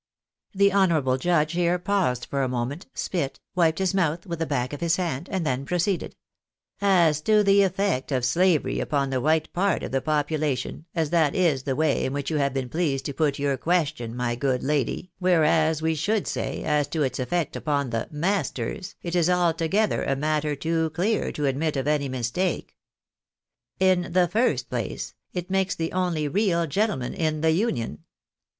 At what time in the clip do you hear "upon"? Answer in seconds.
8.79-9.11, 17.55-17.91